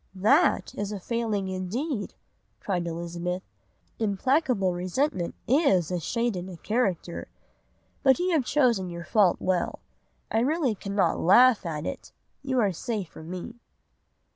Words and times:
"'That 0.15 0.73
is 0.73 0.91
a 0.91 0.99
failing 0.99 1.47
indeed,' 1.47 2.15
cried 2.59 2.87
Elizabeth. 2.87 3.43
'Implacable 3.99 4.73
resentment 4.73 5.35
is 5.47 5.91
a 5.91 5.99
shade 5.99 6.35
in 6.35 6.49
a 6.49 6.57
character. 6.57 7.27
But 8.01 8.17
you 8.17 8.31
have 8.31 8.43
chosen 8.43 8.89
your 8.89 9.05
fault 9.05 9.37
well. 9.39 9.77
I 10.31 10.39
really 10.39 10.73
cannot 10.73 11.19
laugh 11.19 11.67
at 11.67 11.85
it. 11.85 12.13
You 12.41 12.59
are 12.59 12.71
safe 12.71 13.09
from 13.09 13.29
me. 13.29 13.59